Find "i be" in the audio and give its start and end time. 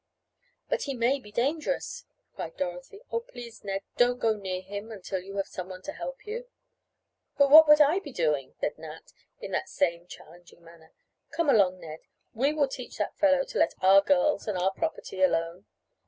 7.81-8.11